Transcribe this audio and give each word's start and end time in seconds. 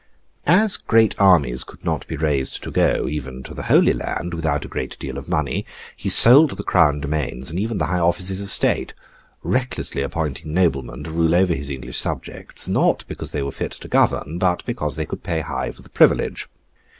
As 0.47 0.77
great 0.77 1.13
armies 1.19 1.63
could 1.63 1.85
not 1.85 2.07
be 2.07 2.17
raised 2.17 2.63
to 2.63 2.71
go, 2.71 3.07
even 3.07 3.43
to 3.43 3.53
the 3.53 3.61
Holy 3.69 3.93
Land, 3.93 4.33
without 4.33 4.65
a 4.65 4.67
great 4.67 4.97
deal 4.97 5.15
of 5.15 5.29
money, 5.29 5.63
he 5.95 6.09
sold 6.09 6.57
the 6.57 6.63
Crown 6.63 6.99
domains, 7.01 7.51
and 7.51 7.59
even 7.59 7.77
the 7.77 7.85
high 7.85 7.99
offices 7.99 8.41
of 8.41 8.49
State; 8.49 8.95
recklessly 9.43 10.01
appointing 10.01 10.55
noblemen 10.55 11.03
to 11.03 11.11
rule 11.11 11.35
over 11.35 11.53
his 11.53 11.69
English 11.69 11.99
subjects, 11.99 12.67
not 12.67 13.05
because 13.07 13.29
they 13.29 13.43
were 13.43 13.51
fit 13.51 13.73
to 13.73 13.87
govern, 13.87 14.39
but 14.39 14.65
because 14.65 14.95
they 14.95 15.05
could 15.05 15.21
pay 15.21 15.41
high 15.41 15.69
for 15.69 15.83
the 15.83 15.89
privilege. 15.89 16.47